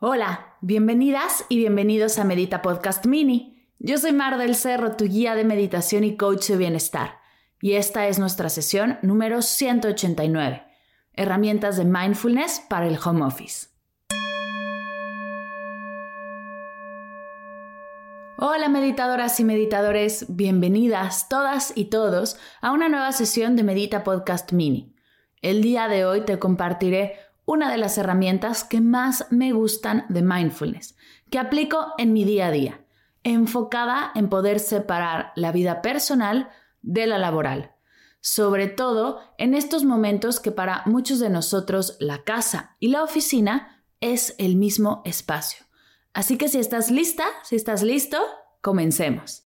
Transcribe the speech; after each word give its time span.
Hola, 0.00 0.54
bienvenidas 0.60 1.44
y 1.48 1.56
bienvenidos 1.56 2.20
a 2.20 2.24
Medita 2.24 2.62
Podcast 2.62 3.04
Mini. 3.04 3.66
Yo 3.80 3.98
soy 3.98 4.12
Mar 4.12 4.38
del 4.38 4.54
Cerro, 4.54 4.94
tu 4.94 5.06
guía 5.06 5.34
de 5.34 5.42
meditación 5.42 6.04
y 6.04 6.16
coach 6.16 6.46
de 6.50 6.56
bienestar, 6.56 7.18
y 7.60 7.72
esta 7.72 8.06
es 8.06 8.20
nuestra 8.20 8.48
sesión 8.48 9.00
número 9.02 9.42
189, 9.42 10.62
herramientas 11.14 11.76
de 11.76 11.84
mindfulness 11.84 12.62
para 12.68 12.86
el 12.86 12.96
home 13.04 13.24
office. 13.24 13.70
Hola 18.36 18.68
meditadoras 18.68 19.40
y 19.40 19.44
meditadores, 19.44 20.26
bienvenidas 20.28 21.28
todas 21.28 21.72
y 21.74 21.86
todos 21.86 22.38
a 22.60 22.70
una 22.70 22.88
nueva 22.88 23.10
sesión 23.10 23.56
de 23.56 23.64
Medita 23.64 24.04
Podcast 24.04 24.52
Mini. 24.52 24.94
El 25.42 25.60
día 25.60 25.88
de 25.88 26.04
hoy 26.04 26.20
te 26.20 26.38
compartiré 26.38 27.16
una 27.48 27.70
de 27.70 27.78
las 27.78 27.96
herramientas 27.96 28.62
que 28.62 28.82
más 28.82 29.24
me 29.30 29.52
gustan 29.52 30.04
de 30.10 30.20
mindfulness, 30.20 30.98
que 31.30 31.38
aplico 31.38 31.94
en 31.96 32.12
mi 32.12 32.24
día 32.24 32.48
a 32.48 32.50
día, 32.50 32.84
enfocada 33.24 34.12
en 34.14 34.28
poder 34.28 34.60
separar 34.60 35.32
la 35.34 35.50
vida 35.50 35.80
personal 35.80 36.50
de 36.82 37.06
la 37.06 37.16
laboral, 37.16 37.72
sobre 38.20 38.66
todo 38.66 39.20
en 39.38 39.54
estos 39.54 39.84
momentos 39.84 40.40
que 40.40 40.52
para 40.52 40.82
muchos 40.84 41.20
de 41.20 41.30
nosotros 41.30 41.96
la 42.00 42.22
casa 42.22 42.76
y 42.80 42.88
la 42.88 43.02
oficina 43.02 43.82
es 44.02 44.34
el 44.36 44.56
mismo 44.56 45.00
espacio. 45.06 45.64
Así 46.12 46.36
que 46.36 46.48
si 46.48 46.58
estás 46.58 46.90
lista, 46.90 47.24
si 47.44 47.56
estás 47.56 47.82
listo, 47.82 48.18
comencemos. 48.60 49.47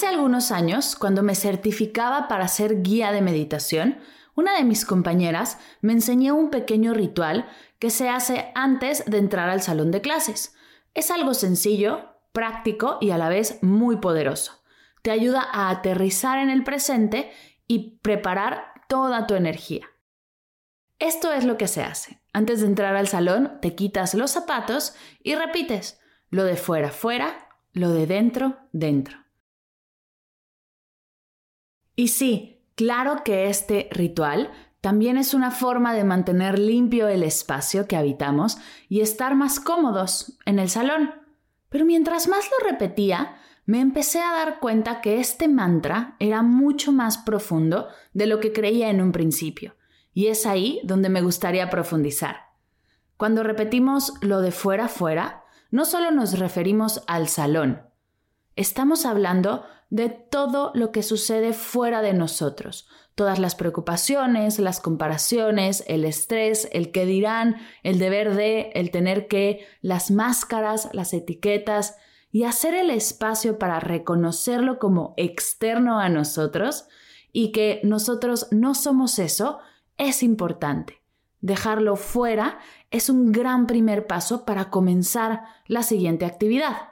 Hace 0.00 0.08
algunos 0.08 0.50
años, 0.50 0.96
cuando 0.96 1.22
me 1.22 1.34
certificaba 1.34 2.26
para 2.26 2.48
ser 2.48 2.80
guía 2.80 3.12
de 3.12 3.20
meditación, 3.20 3.98
una 4.34 4.56
de 4.56 4.64
mis 4.64 4.86
compañeras 4.86 5.58
me 5.82 5.92
enseñó 5.92 6.36
un 6.36 6.48
pequeño 6.48 6.94
ritual 6.94 7.46
que 7.78 7.90
se 7.90 8.08
hace 8.08 8.50
antes 8.54 9.04
de 9.04 9.18
entrar 9.18 9.50
al 9.50 9.60
salón 9.60 9.90
de 9.90 10.00
clases. 10.00 10.54
Es 10.94 11.10
algo 11.10 11.34
sencillo, 11.34 12.14
práctico 12.32 12.96
y 13.02 13.10
a 13.10 13.18
la 13.18 13.28
vez 13.28 13.58
muy 13.62 13.96
poderoso. 13.96 14.62
Te 15.02 15.10
ayuda 15.10 15.46
a 15.52 15.68
aterrizar 15.68 16.38
en 16.38 16.48
el 16.48 16.64
presente 16.64 17.30
y 17.66 17.98
preparar 17.98 18.72
toda 18.88 19.26
tu 19.26 19.34
energía. 19.34 19.86
Esto 20.98 21.30
es 21.30 21.44
lo 21.44 21.58
que 21.58 21.68
se 21.68 21.82
hace. 21.82 22.22
Antes 22.32 22.62
de 22.62 22.68
entrar 22.68 22.96
al 22.96 23.08
salón, 23.08 23.58
te 23.60 23.74
quitas 23.74 24.14
los 24.14 24.30
zapatos 24.30 24.94
y 25.22 25.34
repites 25.34 26.00
lo 26.30 26.44
de 26.44 26.56
fuera, 26.56 26.90
fuera, 26.90 27.50
lo 27.74 27.90
de 27.90 28.06
dentro, 28.06 28.60
dentro. 28.72 29.29
Y 32.00 32.08
sí, 32.08 32.62
claro 32.76 33.24
que 33.26 33.50
este 33.50 33.90
ritual 33.90 34.50
también 34.80 35.18
es 35.18 35.34
una 35.34 35.50
forma 35.50 35.92
de 35.92 36.02
mantener 36.02 36.58
limpio 36.58 37.08
el 37.08 37.22
espacio 37.22 37.86
que 37.86 37.94
habitamos 37.94 38.56
y 38.88 39.02
estar 39.02 39.34
más 39.34 39.60
cómodos 39.60 40.38
en 40.46 40.58
el 40.58 40.70
salón. 40.70 41.10
Pero 41.68 41.84
mientras 41.84 42.26
más 42.26 42.48
lo 42.50 42.66
repetía, 42.66 43.36
me 43.66 43.82
empecé 43.82 44.22
a 44.22 44.32
dar 44.32 44.60
cuenta 44.60 45.02
que 45.02 45.20
este 45.20 45.46
mantra 45.46 46.16
era 46.20 46.40
mucho 46.40 46.90
más 46.90 47.18
profundo 47.18 47.88
de 48.14 48.26
lo 48.26 48.40
que 48.40 48.54
creía 48.54 48.88
en 48.88 49.02
un 49.02 49.12
principio. 49.12 49.76
Y 50.14 50.28
es 50.28 50.46
ahí 50.46 50.80
donde 50.82 51.10
me 51.10 51.20
gustaría 51.20 51.68
profundizar. 51.68 52.46
Cuando 53.18 53.42
repetimos 53.42 54.14
lo 54.22 54.40
de 54.40 54.52
fuera 54.52 54.88
fuera, 54.88 55.44
no 55.70 55.84
solo 55.84 56.12
nos 56.12 56.38
referimos 56.38 57.02
al 57.06 57.28
salón, 57.28 57.82
estamos 58.56 59.04
hablando 59.04 59.66
de 59.90 60.08
todo 60.08 60.70
lo 60.74 60.92
que 60.92 61.02
sucede 61.02 61.52
fuera 61.52 62.00
de 62.00 62.14
nosotros. 62.14 62.88
Todas 63.16 63.38
las 63.38 63.56
preocupaciones, 63.56 64.58
las 64.58 64.80
comparaciones, 64.80 65.84
el 65.88 66.04
estrés, 66.04 66.68
el 66.72 66.92
que 66.92 67.04
dirán, 67.04 67.56
el 67.82 67.98
deber 67.98 68.34
de, 68.34 68.70
el 68.74 68.90
tener 68.92 69.26
que, 69.26 69.66
las 69.82 70.10
máscaras, 70.10 70.88
las 70.92 71.12
etiquetas 71.12 71.96
y 72.32 72.44
hacer 72.44 72.74
el 72.74 72.90
espacio 72.90 73.58
para 73.58 73.80
reconocerlo 73.80 74.78
como 74.78 75.12
externo 75.16 75.98
a 75.98 76.08
nosotros 76.08 76.86
y 77.32 77.50
que 77.50 77.80
nosotros 77.82 78.46
no 78.52 78.74
somos 78.74 79.18
eso, 79.18 79.58
es 79.98 80.22
importante. 80.22 81.02
Dejarlo 81.40 81.96
fuera 81.96 82.58
es 82.90 83.08
un 83.10 83.32
gran 83.32 83.66
primer 83.66 84.06
paso 84.06 84.44
para 84.44 84.70
comenzar 84.70 85.42
la 85.66 85.82
siguiente 85.82 86.26
actividad. 86.26 86.90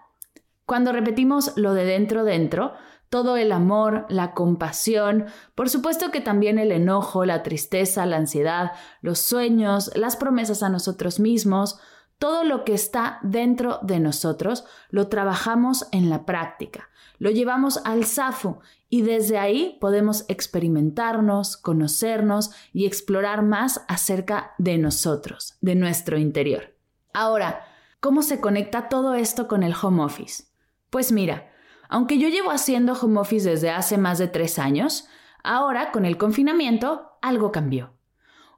Cuando 0.65 0.93
repetimos 0.93 1.57
lo 1.57 1.75
de 1.75 1.85
dentro 1.85 2.25
dentro, 2.25 2.75
todo 3.09 3.37
el 3.37 3.53
amor, 3.53 4.07
la 4.09 4.35
compasión, 4.35 5.27
por 5.55 5.71
supuesto 5.71 6.11
que 6.11 6.21
también 6.21 6.59
el 6.59 6.73
enojo, 6.73 7.25
la 7.25 7.43
tristeza, 7.43 8.07
la 8.07 8.17
ansiedad, 8.17 8.73
los 9.01 9.19
sueños, 9.19 9.91
las 9.95 10.17
promesas 10.17 10.63
a 10.63 10.69
nosotros 10.69 11.21
mismos, 11.21 11.79
todo 12.19 12.45
lo 12.45 12.65
que 12.65 12.75
está 12.75 13.21
dentro 13.23 13.79
de 13.83 14.01
nosotros 14.01 14.65
lo 14.91 15.09
trabajamos 15.09 15.87
en 15.93 16.11
la 16.11 16.27
práctica, 16.27 16.91
lo 17.19 17.31
llevamos 17.31 17.81
al 17.85 18.05
SAFU 18.05 18.59
y 18.91 19.03
desde 19.03 19.39
ahí 19.39 19.79
podemos 19.81 20.25
experimentarnos, 20.29 21.57
conocernos 21.57 22.51
y 22.73 22.87
explorar 22.87 23.43
más 23.43 23.85
acerca 23.89 24.55
de 24.59 24.79
nosotros, 24.79 25.57
de 25.61 25.75
nuestro 25.75 26.19
interior. 26.19 26.75
Ahora, 27.13 27.65
¿cómo 28.01 28.23
se 28.23 28.41
conecta 28.41 28.89
todo 28.89 29.15
esto 29.15 29.47
con 29.47 29.63
el 29.63 29.75
home 29.81 30.03
office? 30.03 30.45
Pues 30.91 31.13
mira, 31.13 31.51
aunque 31.89 32.19
yo 32.19 32.29
llevo 32.29 32.51
haciendo 32.51 32.93
home 32.93 33.21
office 33.21 33.49
desde 33.49 33.71
hace 33.71 33.99
más 33.99 34.19
de 34.19 34.29
tres 34.29 34.59
años, 34.59 35.09
ahora 35.43 35.91
con 35.91 36.05
el 36.05 36.19
confinamiento 36.19 37.19
algo 37.23 37.51
cambió. 37.51 37.95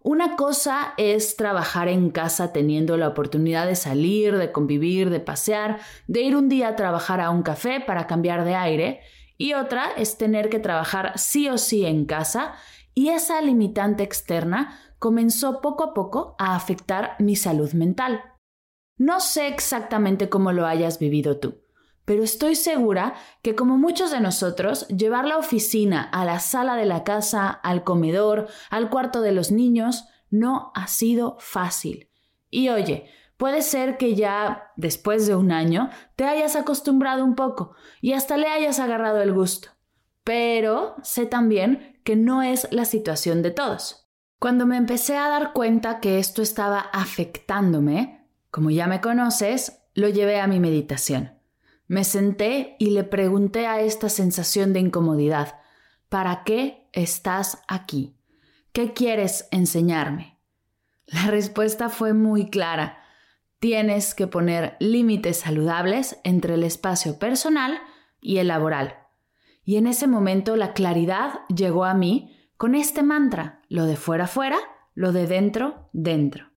Una 0.02 0.34
cosa 0.36 0.94
es 0.96 1.36
trabajar 1.36 1.88
en 1.88 2.10
casa 2.10 2.52
teniendo 2.52 2.96
la 2.96 3.08
oportunidad 3.08 3.66
de 3.66 3.76
salir, 3.76 4.36
de 4.38 4.50
convivir, 4.50 5.10
de 5.10 5.20
pasear, 5.20 5.78
de 6.06 6.22
ir 6.22 6.36
un 6.36 6.48
día 6.48 6.68
a 6.68 6.76
trabajar 6.76 7.20
a 7.20 7.30
un 7.30 7.42
café 7.42 7.80
para 7.80 8.06
cambiar 8.06 8.44
de 8.44 8.54
aire, 8.54 9.00
y 9.36 9.52
otra 9.52 9.90
es 9.96 10.16
tener 10.16 10.48
que 10.48 10.58
trabajar 10.58 11.12
sí 11.16 11.48
o 11.48 11.58
sí 11.58 11.84
en 11.84 12.06
casa, 12.06 12.54
y 12.94 13.10
esa 13.10 13.40
limitante 13.42 14.02
externa 14.02 14.78
comenzó 14.98 15.60
poco 15.60 15.84
a 15.84 15.94
poco 15.94 16.34
a 16.38 16.56
afectar 16.56 17.16
mi 17.18 17.36
salud 17.36 17.72
mental. 17.72 18.22
No 18.96 19.20
sé 19.20 19.48
exactamente 19.48 20.28
cómo 20.28 20.52
lo 20.52 20.66
hayas 20.66 20.98
vivido 20.98 21.38
tú 21.38 21.59
pero 22.10 22.24
estoy 22.24 22.56
segura 22.56 23.14
que 23.40 23.54
como 23.54 23.78
muchos 23.78 24.10
de 24.10 24.18
nosotros, 24.18 24.88
llevar 24.88 25.26
la 25.26 25.36
oficina 25.36 26.02
a 26.02 26.24
la 26.24 26.40
sala 26.40 26.74
de 26.74 26.84
la 26.84 27.04
casa, 27.04 27.48
al 27.48 27.84
comedor, 27.84 28.48
al 28.68 28.90
cuarto 28.90 29.20
de 29.20 29.30
los 29.30 29.52
niños, 29.52 30.06
no 30.28 30.72
ha 30.74 30.88
sido 30.88 31.36
fácil. 31.38 32.10
Y 32.50 32.68
oye, 32.70 33.08
puede 33.36 33.62
ser 33.62 33.96
que 33.96 34.16
ya 34.16 34.72
después 34.74 35.28
de 35.28 35.36
un 35.36 35.52
año 35.52 35.88
te 36.16 36.24
hayas 36.24 36.56
acostumbrado 36.56 37.24
un 37.24 37.36
poco 37.36 37.76
y 38.00 38.14
hasta 38.14 38.36
le 38.36 38.48
hayas 38.48 38.80
agarrado 38.80 39.22
el 39.22 39.32
gusto. 39.32 39.68
Pero 40.24 40.96
sé 41.04 41.26
también 41.26 42.00
que 42.02 42.16
no 42.16 42.42
es 42.42 42.66
la 42.72 42.86
situación 42.86 43.40
de 43.40 43.52
todos. 43.52 44.10
Cuando 44.40 44.66
me 44.66 44.78
empecé 44.78 45.16
a 45.16 45.28
dar 45.28 45.52
cuenta 45.52 46.00
que 46.00 46.18
esto 46.18 46.42
estaba 46.42 46.80
afectándome, 46.80 48.26
como 48.50 48.70
ya 48.70 48.88
me 48.88 49.00
conoces, 49.00 49.84
lo 49.94 50.08
llevé 50.08 50.40
a 50.40 50.48
mi 50.48 50.58
meditación. 50.58 51.38
Me 51.90 52.04
senté 52.04 52.76
y 52.78 52.90
le 52.90 53.02
pregunté 53.02 53.66
a 53.66 53.80
esta 53.80 54.08
sensación 54.08 54.72
de 54.72 54.78
incomodidad, 54.78 55.58
¿para 56.08 56.44
qué 56.44 56.88
estás 56.92 57.62
aquí? 57.66 58.14
¿Qué 58.70 58.92
quieres 58.92 59.48
enseñarme? 59.50 60.38
La 61.06 61.26
respuesta 61.32 61.88
fue 61.88 62.14
muy 62.14 62.48
clara. 62.48 63.02
Tienes 63.58 64.14
que 64.14 64.28
poner 64.28 64.76
límites 64.78 65.38
saludables 65.38 66.20
entre 66.22 66.54
el 66.54 66.62
espacio 66.62 67.18
personal 67.18 67.80
y 68.20 68.36
el 68.36 68.46
laboral. 68.46 68.94
Y 69.64 69.74
en 69.74 69.88
ese 69.88 70.06
momento 70.06 70.54
la 70.54 70.74
claridad 70.74 71.40
llegó 71.48 71.84
a 71.84 71.94
mí 71.94 72.38
con 72.56 72.76
este 72.76 73.02
mantra, 73.02 73.62
lo 73.68 73.86
de 73.86 73.96
fuera 73.96 74.28
fuera, 74.28 74.58
lo 74.94 75.10
de 75.10 75.26
dentro 75.26 75.88
dentro. 75.92 76.52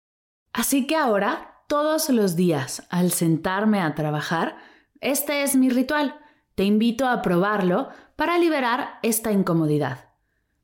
Así 0.54 0.86
que 0.86 0.96
ahora, 0.96 1.64
todos 1.68 2.10
los 2.10 2.36
días, 2.36 2.86
al 2.92 3.12
sentarme 3.12 3.82
a 3.82 3.96
trabajar, 3.96 4.58
este 5.04 5.44
es 5.44 5.56
mi 5.56 5.70
ritual. 5.70 6.20
Te 6.56 6.64
invito 6.64 7.08
a 7.08 7.22
probarlo 7.22 7.90
para 8.16 8.38
liberar 8.38 9.00
esta 9.04 9.32
incomodidad. 9.32 10.10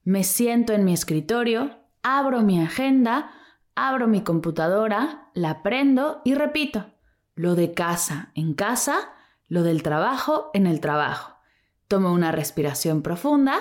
Me 0.04 0.24
siento 0.24 0.74
en 0.74 0.86
mi 0.86 0.94
escritorio, 0.94 1.78
abro 2.02 2.42
mi 2.42 2.62
agenda, 2.62 3.32
abro 3.76 4.08
mi 4.08 4.24
computadora, 4.24 5.30
la 5.34 5.62
prendo 5.62 6.22
y 6.24 6.36
repito. 6.36 6.86
Lo 7.36 7.56
de 7.56 7.74
casa 7.74 8.32
en 8.34 8.54
casa, 8.54 9.14
lo 9.48 9.64
del 9.64 9.84
trabajo 9.84 10.52
en 10.54 10.68
el 10.68 10.80
trabajo. 10.80 11.36
Tomo 11.88 12.14
una 12.14 12.32
respiración 12.32 13.02
profunda 13.02 13.60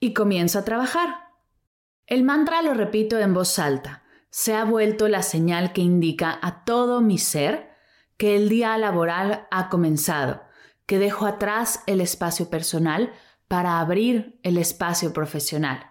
y 0.00 0.14
comienzo 0.14 0.58
a 0.58 0.64
trabajar. 0.64 1.28
El 2.06 2.24
mantra 2.24 2.60
lo 2.62 2.74
repito 2.74 3.18
en 3.18 3.34
voz 3.34 3.58
alta. 3.58 4.02
Se 4.30 4.54
ha 4.54 4.64
vuelto 4.64 5.08
la 5.08 5.22
señal 5.22 5.72
que 5.72 5.80
indica 5.80 6.38
a 6.42 6.64
todo 6.64 7.00
mi 7.00 7.18
ser 7.18 7.73
que 8.16 8.36
el 8.36 8.48
día 8.48 8.76
laboral 8.78 9.46
ha 9.50 9.68
comenzado, 9.68 10.42
que 10.86 10.98
dejo 10.98 11.26
atrás 11.26 11.82
el 11.86 12.00
espacio 12.00 12.50
personal 12.50 13.12
para 13.48 13.80
abrir 13.80 14.38
el 14.42 14.58
espacio 14.58 15.12
profesional. 15.12 15.90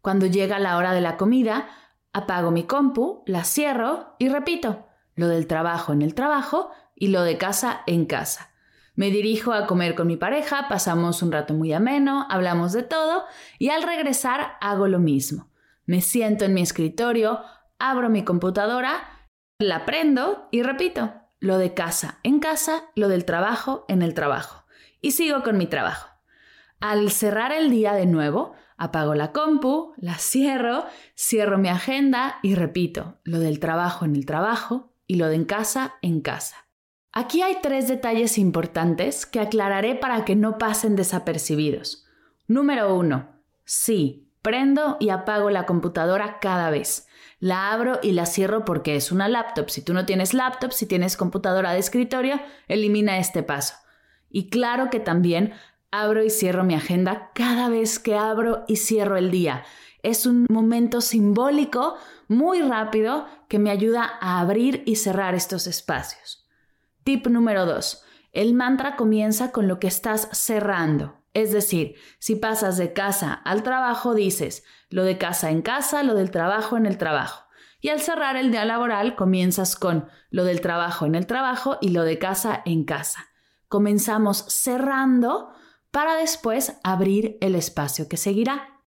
Cuando 0.00 0.26
llega 0.26 0.58
la 0.58 0.76
hora 0.76 0.92
de 0.92 1.00
la 1.00 1.16
comida, 1.16 1.68
apago 2.12 2.50
mi 2.50 2.64
compu, 2.64 3.22
la 3.26 3.44
cierro 3.44 4.16
y 4.18 4.28
repito, 4.28 4.86
lo 5.14 5.28
del 5.28 5.46
trabajo 5.46 5.92
en 5.92 6.02
el 6.02 6.14
trabajo 6.14 6.70
y 6.94 7.08
lo 7.08 7.22
de 7.22 7.38
casa 7.38 7.82
en 7.86 8.06
casa. 8.06 8.50
Me 8.94 9.10
dirijo 9.10 9.52
a 9.52 9.66
comer 9.66 9.94
con 9.94 10.06
mi 10.06 10.16
pareja, 10.16 10.66
pasamos 10.68 11.22
un 11.22 11.32
rato 11.32 11.54
muy 11.54 11.72
ameno, 11.72 12.26
hablamos 12.28 12.72
de 12.72 12.82
todo 12.82 13.24
y 13.58 13.70
al 13.70 13.82
regresar 13.82 14.56
hago 14.60 14.88
lo 14.88 14.98
mismo. 14.98 15.50
Me 15.86 16.00
siento 16.00 16.44
en 16.44 16.54
mi 16.54 16.62
escritorio, 16.62 17.40
abro 17.78 18.10
mi 18.10 18.24
computadora, 18.24 19.28
la 19.58 19.84
prendo 19.84 20.48
y 20.50 20.62
repito, 20.62 21.14
lo 21.40 21.58
de 21.58 21.74
casa 21.74 22.18
en 22.22 22.38
casa, 22.38 22.84
lo 22.94 23.08
del 23.08 23.24
trabajo 23.24 23.84
en 23.88 24.02
el 24.02 24.14
trabajo. 24.14 24.64
Y 25.00 25.12
sigo 25.12 25.42
con 25.42 25.58
mi 25.58 25.66
trabajo. 25.66 26.08
Al 26.78 27.10
cerrar 27.10 27.52
el 27.52 27.70
día 27.70 27.94
de 27.94 28.06
nuevo, 28.06 28.54
apago 28.76 29.14
la 29.14 29.32
compu, 29.32 29.94
la 29.96 30.14
cierro, 30.16 30.84
cierro 31.16 31.58
mi 31.58 31.68
agenda 31.68 32.38
y 32.42 32.54
repito, 32.54 33.18
lo 33.24 33.38
del 33.38 33.58
trabajo 33.60 34.04
en 34.04 34.14
el 34.14 34.24
trabajo 34.24 34.92
y 35.06 35.16
lo 35.16 35.26
de 35.26 35.34
en 35.36 35.44
casa 35.44 35.94
en 36.02 36.20
casa. 36.20 36.56
Aquí 37.12 37.42
hay 37.42 37.56
tres 37.60 37.88
detalles 37.88 38.38
importantes 38.38 39.26
que 39.26 39.40
aclararé 39.40 39.96
para 39.96 40.24
que 40.24 40.36
no 40.36 40.58
pasen 40.58 40.94
desapercibidos. 40.94 42.06
Número 42.46 42.94
uno, 42.94 43.30
sí, 43.64 44.30
prendo 44.42 44.96
y 45.00 45.10
apago 45.10 45.50
la 45.50 45.66
computadora 45.66 46.38
cada 46.40 46.70
vez. 46.70 47.08
La 47.40 47.72
abro 47.72 47.98
y 48.02 48.12
la 48.12 48.26
cierro 48.26 48.66
porque 48.66 48.96
es 48.96 49.10
una 49.10 49.26
laptop. 49.26 49.70
Si 49.70 49.82
tú 49.82 49.94
no 49.94 50.04
tienes 50.04 50.34
laptop, 50.34 50.72
si 50.72 50.86
tienes 50.86 51.16
computadora 51.16 51.72
de 51.72 51.78
escritorio, 51.78 52.38
elimina 52.68 53.18
este 53.18 53.42
paso. 53.42 53.74
Y 54.28 54.50
claro 54.50 54.90
que 54.90 55.00
también 55.00 55.54
abro 55.90 56.22
y 56.22 56.30
cierro 56.30 56.64
mi 56.64 56.74
agenda 56.74 57.30
cada 57.34 57.70
vez 57.70 57.98
que 57.98 58.14
abro 58.14 58.64
y 58.68 58.76
cierro 58.76 59.16
el 59.16 59.30
día. 59.30 59.64
Es 60.02 60.26
un 60.26 60.46
momento 60.50 61.00
simbólico 61.00 61.96
muy 62.28 62.60
rápido 62.60 63.26
que 63.48 63.58
me 63.58 63.70
ayuda 63.70 64.18
a 64.20 64.38
abrir 64.40 64.82
y 64.86 64.96
cerrar 64.96 65.34
estos 65.34 65.66
espacios. 65.66 66.46
Tip 67.04 67.26
número 67.26 67.64
2. 67.64 68.04
El 68.32 68.54
mantra 68.54 68.96
comienza 68.96 69.50
con 69.50 69.66
lo 69.66 69.80
que 69.80 69.88
estás 69.88 70.28
cerrando. 70.32 71.19
Es 71.32 71.52
decir, 71.52 71.94
si 72.18 72.36
pasas 72.36 72.76
de 72.76 72.92
casa 72.92 73.32
al 73.32 73.62
trabajo, 73.62 74.14
dices 74.14 74.64
lo 74.88 75.04
de 75.04 75.18
casa 75.18 75.50
en 75.50 75.62
casa, 75.62 76.02
lo 76.02 76.14
del 76.14 76.30
trabajo 76.30 76.76
en 76.76 76.86
el 76.86 76.98
trabajo. 76.98 77.46
Y 77.80 77.88
al 77.88 78.00
cerrar 78.00 78.36
el 78.36 78.50
día 78.50 78.64
laboral, 78.64 79.14
comienzas 79.16 79.76
con 79.76 80.08
lo 80.30 80.44
del 80.44 80.60
trabajo 80.60 81.06
en 81.06 81.14
el 81.14 81.26
trabajo 81.26 81.78
y 81.80 81.90
lo 81.90 82.02
de 82.02 82.18
casa 82.18 82.62
en 82.64 82.84
casa. 82.84 83.28
Comenzamos 83.68 84.44
cerrando 84.48 85.50
para 85.90 86.16
después 86.16 86.78
abrir 86.82 87.38
el 87.40 87.54
espacio 87.54 88.08
que 88.08 88.16
seguirá. 88.16 88.82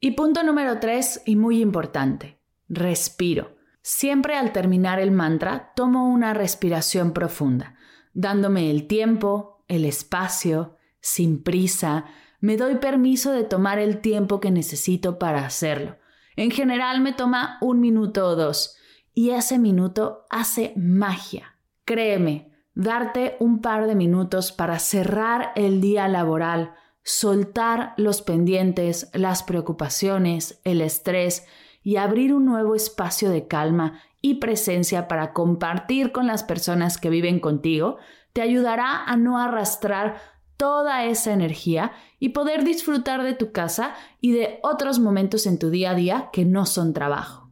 Y 0.00 0.12
punto 0.12 0.42
número 0.42 0.80
tres, 0.80 1.22
y 1.24 1.36
muy 1.36 1.62
importante, 1.62 2.40
respiro. 2.68 3.56
Siempre 3.80 4.36
al 4.36 4.52
terminar 4.52 4.98
el 4.98 5.10
mantra, 5.10 5.72
tomo 5.74 6.08
una 6.08 6.34
respiración 6.34 7.12
profunda, 7.12 7.76
dándome 8.12 8.70
el 8.70 8.86
tiempo, 8.86 9.64
el 9.68 9.84
espacio, 9.84 10.76
sin 11.04 11.42
prisa, 11.42 12.06
me 12.40 12.56
doy 12.56 12.76
permiso 12.76 13.30
de 13.32 13.44
tomar 13.44 13.78
el 13.78 14.00
tiempo 14.00 14.40
que 14.40 14.50
necesito 14.50 15.18
para 15.18 15.44
hacerlo. 15.44 15.98
En 16.34 16.50
general 16.50 17.02
me 17.02 17.12
toma 17.12 17.58
un 17.60 17.78
minuto 17.78 18.26
o 18.26 18.36
dos, 18.36 18.78
y 19.12 19.30
ese 19.30 19.58
minuto 19.58 20.24
hace 20.30 20.72
magia. 20.76 21.58
Créeme, 21.84 22.50
darte 22.74 23.36
un 23.38 23.60
par 23.60 23.86
de 23.86 23.94
minutos 23.94 24.50
para 24.50 24.78
cerrar 24.78 25.52
el 25.56 25.82
día 25.82 26.08
laboral, 26.08 26.72
soltar 27.02 27.92
los 27.98 28.22
pendientes, 28.22 29.10
las 29.12 29.42
preocupaciones, 29.42 30.58
el 30.64 30.80
estrés 30.80 31.46
y 31.82 31.96
abrir 31.96 32.32
un 32.32 32.46
nuevo 32.46 32.74
espacio 32.74 33.28
de 33.28 33.46
calma 33.46 34.00
y 34.22 34.36
presencia 34.36 35.06
para 35.06 35.34
compartir 35.34 36.12
con 36.12 36.26
las 36.26 36.44
personas 36.44 36.96
que 36.96 37.10
viven 37.10 37.40
contigo, 37.40 37.98
te 38.32 38.40
ayudará 38.40 39.04
a 39.04 39.16
no 39.16 39.38
arrastrar 39.38 40.33
toda 40.56 41.04
esa 41.04 41.32
energía 41.32 41.92
y 42.18 42.30
poder 42.30 42.64
disfrutar 42.64 43.22
de 43.22 43.34
tu 43.34 43.52
casa 43.52 43.94
y 44.20 44.32
de 44.32 44.58
otros 44.62 44.98
momentos 44.98 45.46
en 45.46 45.58
tu 45.58 45.70
día 45.70 45.90
a 45.90 45.94
día 45.94 46.30
que 46.32 46.44
no 46.44 46.66
son 46.66 46.92
trabajo. 46.92 47.50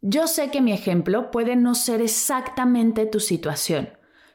Yo 0.00 0.26
sé 0.26 0.50
que 0.50 0.60
mi 0.60 0.72
ejemplo 0.72 1.30
puede 1.30 1.56
no 1.56 1.74
ser 1.74 2.02
exactamente 2.02 3.06
tu 3.06 3.20
situación, 3.20 3.90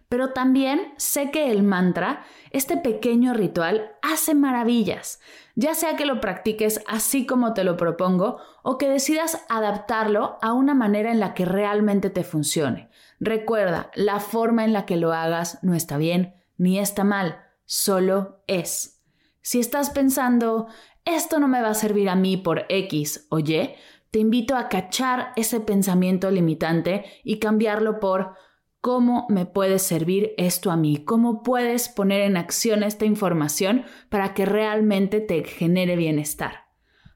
pero 0.07 0.31
también 0.31 0.93
sé 0.95 1.29
que 1.29 1.51
el 1.51 1.61
mantra, 1.61 2.23
este 2.51 2.77
pequeño 2.77 3.33
ritual, 3.33 3.91
hace 4.01 4.33
maravillas, 4.33 5.19
ya 5.55 5.75
sea 5.75 5.97
que 5.97 6.05
lo 6.05 6.21
practiques 6.21 6.81
así 6.87 7.25
como 7.25 7.53
te 7.53 7.65
lo 7.65 7.75
propongo 7.75 8.37
o 8.63 8.77
que 8.77 8.87
decidas 8.87 9.45
adaptarlo 9.49 10.37
a 10.41 10.53
una 10.53 10.73
manera 10.73 11.11
en 11.11 11.19
la 11.19 11.33
que 11.33 11.43
realmente 11.43 12.09
te 12.09 12.23
funcione. 12.23 12.89
Recuerda, 13.19 13.91
la 13.95 14.21
forma 14.21 14.63
en 14.63 14.71
la 14.71 14.85
que 14.85 14.95
lo 14.95 15.11
hagas 15.11 15.61
no 15.63 15.73
está 15.73 15.97
bien 15.97 16.35
ni 16.57 16.79
está 16.79 17.03
mal 17.03 17.46
solo 17.67 18.41
es. 18.47 19.03
Si 19.41 19.59
estás 19.59 19.91
pensando, 19.91 20.67
esto 21.05 21.39
no 21.39 21.47
me 21.47 21.61
va 21.61 21.69
a 21.69 21.75
servir 21.75 22.09
a 22.09 22.15
mí 22.15 22.37
por 22.37 22.65
X 22.69 23.27
o 23.29 23.37
Y, 23.37 23.75
te 24.09 24.19
invito 24.19 24.55
a 24.55 24.69
cachar 24.69 25.33
ese 25.35 25.59
pensamiento 25.59 26.31
limitante 26.31 27.05
y 27.23 27.37
cambiarlo 27.37 27.99
por 27.99 28.33
cómo 28.81 29.27
me 29.29 29.45
puede 29.45 29.79
servir 29.79 30.33
esto 30.37 30.71
a 30.71 30.77
mí, 30.77 31.03
cómo 31.03 31.43
puedes 31.43 31.89
poner 31.89 32.21
en 32.21 32.37
acción 32.37 32.83
esta 32.83 33.05
información 33.05 33.85
para 34.09 34.33
que 34.33 34.45
realmente 34.45 35.19
te 35.19 35.43
genere 35.43 35.95
bienestar. 35.95 36.67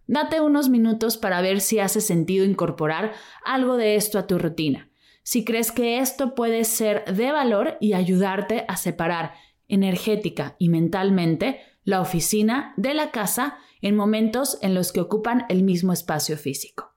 Date 0.05 0.41
unos 0.41 0.67
minutos 0.67 1.17
para 1.17 1.39
ver 1.39 1.61
si 1.61 1.79
hace 1.79 2.01
sentido 2.01 2.43
incorporar 2.43 3.13
algo 3.45 3.77
de 3.77 3.95
esto 3.95 4.19
a 4.19 4.27
tu 4.27 4.37
rutina. 4.37 4.89
Si 5.23 5.45
crees 5.45 5.71
que 5.71 5.99
esto 5.99 6.35
puede 6.35 6.65
ser 6.65 7.05
de 7.05 7.31
valor 7.31 7.77
y 7.79 7.93
ayudarte 7.93 8.65
a 8.67 8.75
separar 8.75 9.33
energética 9.71 10.55
y 10.59 10.69
mentalmente 10.69 11.61
la 11.83 12.01
oficina 12.01 12.73
de 12.77 12.93
la 12.93 13.09
casa 13.09 13.57
en 13.81 13.95
momentos 13.95 14.59
en 14.61 14.75
los 14.75 14.91
que 14.91 15.01
ocupan 15.01 15.45
el 15.49 15.63
mismo 15.63 15.93
espacio 15.93 16.37
físico. 16.37 16.91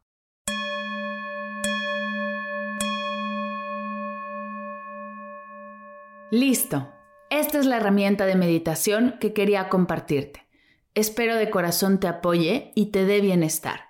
Listo. 6.30 6.90
Esta 7.30 7.58
es 7.58 7.66
la 7.66 7.76
herramienta 7.76 8.26
de 8.26 8.34
meditación 8.34 9.16
que 9.20 9.32
quería 9.32 9.68
compartirte. 9.68 10.46
Espero 10.94 11.36
de 11.36 11.50
corazón 11.50 12.00
te 12.00 12.06
apoye 12.06 12.72
y 12.74 12.90
te 12.90 13.04
dé 13.04 13.20
bienestar. 13.20 13.80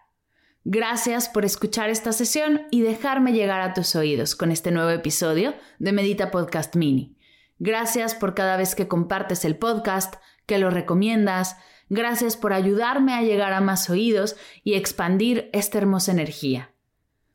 Gracias 0.62 1.28
por 1.28 1.44
escuchar 1.44 1.90
esta 1.90 2.12
sesión 2.12 2.62
y 2.70 2.80
dejarme 2.80 3.32
llegar 3.32 3.60
a 3.60 3.74
tus 3.74 3.94
oídos 3.96 4.34
con 4.34 4.50
este 4.50 4.70
nuevo 4.70 4.90
episodio 4.90 5.54
de 5.78 5.92
Medita 5.92 6.30
Podcast 6.30 6.76
Mini. 6.76 7.13
Gracias 7.66 8.14
por 8.14 8.34
cada 8.34 8.58
vez 8.58 8.74
que 8.74 8.88
compartes 8.88 9.42
el 9.46 9.56
podcast, 9.56 10.16
que 10.44 10.58
lo 10.58 10.68
recomiendas. 10.68 11.56
Gracias 11.88 12.36
por 12.36 12.52
ayudarme 12.52 13.14
a 13.14 13.22
llegar 13.22 13.54
a 13.54 13.62
más 13.62 13.88
oídos 13.88 14.36
y 14.64 14.74
expandir 14.74 15.48
esta 15.54 15.78
hermosa 15.78 16.12
energía. 16.12 16.74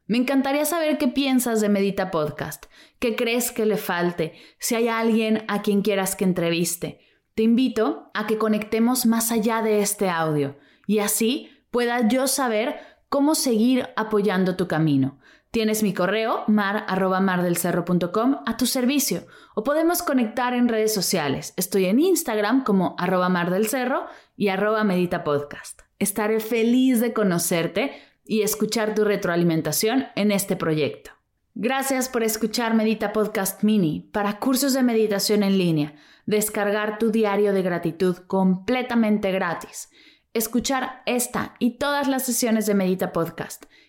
Me 0.05 0.19
encantaría 0.19 0.65
saber 0.65 0.99
qué 0.99 1.07
piensas 1.07 1.61
de 1.61 1.69
Medita 1.69 2.11
Podcast, 2.11 2.67
qué 2.99 3.15
crees 3.15 3.51
que 3.51 3.65
le 3.65 3.77
falte, 3.77 4.35
si 4.59 4.75
hay 4.75 4.87
alguien 4.87 5.45
a 5.47 5.63
quien 5.63 5.81
quieras 5.81 6.15
que 6.15 6.25
entreviste. 6.25 6.99
Te 7.33 7.41
invito 7.41 8.11
a 8.13 8.27
que 8.27 8.37
conectemos 8.37 9.07
más 9.07 9.31
allá 9.31 9.63
de 9.63 9.81
este 9.81 10.11
audio 10.11 10.59
y 10.85 10.99
así 10.99 11.49
pueda 11.71 12.07
yo 12.07 12.27
saber 12.27 12.77
cómo 13.09 13.33
seguir 13.33 13.89
apoyando 13.95 14.55
tu 14.55 14.67
camino. 14.67 15.19
Tienes 15.51 15.81
mi 15.81 15.95
correo 15.95 16.43
mar@mardelcerro.com 16.45 18.37
a 18.45 18.55
tu 18.55 18.67
servicio 18.67 19.25
o 19.55 19.63
podemos 19.63 20.03
conectar 20.03 20.53
en 20.53 20.67
redes 20.67 20.93
sociales. 20.93 21.55
Estoy 21.57 21.85
en 21.85 21.99
Instagram 21.99 22.63
como 22.63 22.95
arroba 22.99 23.29
mardelcerro 23.29 24.05
y 24.37 24.49
arroba 24.49 24.83
meditapodcast. 24.83 25.81
Estaré 25.97 26.39
feliz 26.39 26.99
de 26.99 27.13
conocerte 27.13 27.99
y 28.23 28.43
escuchar 28.43 28.93
tu 28.93 29.03
retroalimentación 29.05 30.05
en 30.15 30.31
este 30.31 30.55
proyecto. 30.55 31.09
Gracias 31.55 32.09
por 32.09 32.21
escuchar 32.21 32.75
Medita 32.75 33.11
Podcast 33.11 33.63
Mini 33.63 34.07
para 34.13 34.37
cursos 34.37 34.75
de 34.75 34.83
meditación 34.83 35.41
en 35.41 35.57
línea, 35.57 35.95
descargar 36.27 36.99
tu 36.99 37.09
diario 37.09 37.53
de 37.53 37.63
gratitud 37.63 38.17
completamente 38.27 39.31
gratis, 39.31 39.89
escuchar 40.31 41.01
esta 41.07 41.55
y 41.57 41.79
todas 41.79 42.07
las 42.07 42.23
sesiones 42.23 42.67
de 42.67 42.75
Medita 42.75 43.11
Podcast 43.11 43.65